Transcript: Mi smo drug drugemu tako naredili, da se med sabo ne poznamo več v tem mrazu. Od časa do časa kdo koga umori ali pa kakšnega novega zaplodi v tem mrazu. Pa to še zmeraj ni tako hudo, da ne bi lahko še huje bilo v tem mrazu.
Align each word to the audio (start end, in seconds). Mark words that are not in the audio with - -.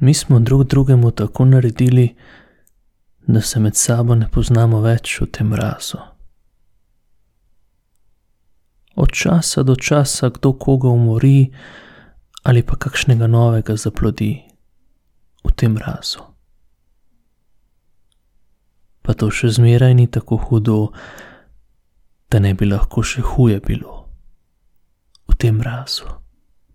Mi 0.00 0.14
smo 0.14 0.38
drug 0.40 0.64
drugemu 0.64 1.10
tako 1.10 1.44
naredili, 1.44 2.14
da 3.26 3.40
se 3.40 3.60
med 3.60 3.76
sabo 3.76 4.14
ne 4.14 4.28
poznamo 4.30 4.80
več 4.80 5.20
v 5.20 5.26
tem 5.26 5.48
mrazu. 5.48 5.98
Od 8.96 9.10
časa 9.12 9.62
do 9.62 9.76
časa 9.76 10.30
kdo 10.30 10.52
koga 10.52 10.88
umori 10.88 11.50
ali 12.42 12.62
pa 12.62 12.76
kakšnega 12.76 13.26
novega 13.26 13.76
zaplodi 13.76 14.30
v 15.44 15.50
tem 15.52 15.74
mrazu. 15.76 16.24
Pa 19.02 19.14
to 19.14 19.30
še 19.30 19.50
zmeraj 19.58 19.94
ni 19.94 20.06
tako 20.06 20.36
hudo, 20.36 20.78
da 22.30 22.38
ne 22.38 22.54
bi 22.54 22.68
lahko 22.68 23.02
še 23.02 23.22
huje 23.24 23.60
bilo 23.60 24.06
v 25.28 25.36
tem 25.36 25.60
mrazu. 25.60 26.08